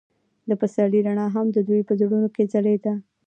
د 0.49 0.51
پسرلی 0.61 0.99
رڼا 1.07 1.27
هم 1.35 1.47
د 1.51 1.57
دوی 1.67 1.81
په 1.87 1.93
زړونو 1.99 2.27
کې 2.35 2.43
ځلېده. 2.51 2.93